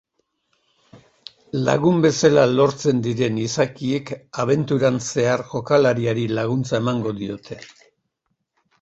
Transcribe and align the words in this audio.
Lagun 1.67 2.01
bezala 2.05 2.47
lortzen 2.55 3.03
diren 3.09 3.37
izakiek 3.43 4.11
abenturan 4.47 5.01
zehar 5.13 5.47
jokalariari 5.55 6.29
laguntza 6.37 6.81
emango 6.85 7.19
diote. 7.25 7.65